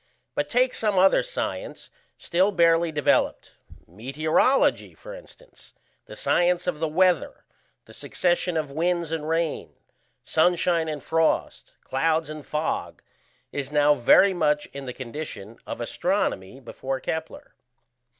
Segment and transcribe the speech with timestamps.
[0.33, 3.51] But take some other science still barely developed:
[3.85, 5.75] meteorology, for instance.
[6.07, 7.45] The science of the weather,
[7.85, 9.75] the succession of winds and rain,
[10.23, 13.03] sunshine and frost, clouds and fog,
[13.51, 17.53] is now very much in the condition of astronomy before Kepler.